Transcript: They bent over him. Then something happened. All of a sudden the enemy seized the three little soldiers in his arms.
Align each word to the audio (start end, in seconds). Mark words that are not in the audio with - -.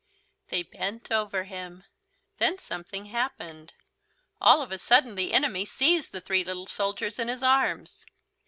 They 0.49 0.63
bent 0.63 1.11
over 1.11 1.43
him. 1.43 1.83
Then 2.39 2.57
something 2.57 3.05
happened. 3.05 3.75
All 4.41 4.63
of 4.63 4.71
a 4.71 4.79
sudden 4.79 5.13
the 5.13 5.31
enemy 5.31 5.63
seized 5.63 6.11
the 6.11 6.21
three 6.21 6.43
little 6.43 6.65
soldiers 6.65 7.19
in 7.19 7.27
his 7.27 7.43
arms. 7.43 8.03